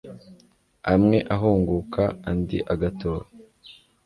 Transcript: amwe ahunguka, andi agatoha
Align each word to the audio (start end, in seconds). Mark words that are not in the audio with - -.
amwe 0.93 1.17
ahunguka, 1.35 2.03
andi 2.29 2.57
agatoha 2.73 3.25